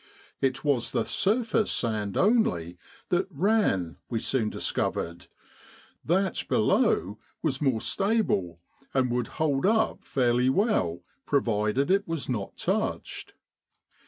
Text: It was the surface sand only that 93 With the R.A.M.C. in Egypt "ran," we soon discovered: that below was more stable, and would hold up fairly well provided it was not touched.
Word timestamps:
It 0.41 0.63
was 0.63 0.93
the 0.93 1.03
surface 1.05 1.69
sand 1.71 2.17
only 2.17 2.79
that 3.09 3.29
93 3.29 3.29
With 3.29 3.29
the 3.29 3.35
R.A.M.C. 3.35 3.59
in 3.59 3.59
Egypt 3.59 3.77
"ran," 3.77 3.97
we 4.09 4.19
soon 4.19 4.49
discovered: 4.49 5.27
that 6.03 6.43
below 6.49 7.19
was 7.43 7.61
more 7.61 7.81
stable, 7.81 8.59
and 8.95 9.11
would 9.11 9.27
hold 9.37 9.67
up 9.67 10.03
fairly 10.03 10.49
well 10.49 11.03
provided 11.27 11.91
it 11.91 12.07
was 12.07 12.27
not 12.27 12.57
touched. 12.57 13.35